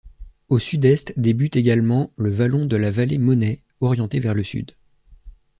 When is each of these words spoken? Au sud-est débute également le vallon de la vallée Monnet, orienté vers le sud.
Au 0.49 0.57
sud-est 0.57 1.13
débute 1.19 1.55
également 1.55 2.11
le 2.17 2.31
vallon 2.31 2.65
de 2.65 2.75
la 2.75 2.89
vallée 2.89 3.19
Monnet, 3.19 3.59
orienté 3.81 4.19
vers 4.19 4.33
le 4.33 4.43
sud. 4.43 4.71